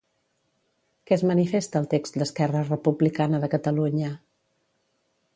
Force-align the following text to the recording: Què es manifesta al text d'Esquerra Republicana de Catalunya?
Què 1.09 1.13
es 1.17 1.23
manifesta 1.31 1.77
al 1.79 1.89
text 1.91 2.17
d'Esquerra 2.21 2.63
Republicana 2.69 3.41
de 3.43 3.49
Catalunya? 3.55 4.09